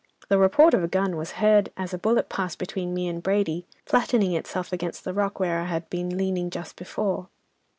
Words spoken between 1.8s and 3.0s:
a bullet passed between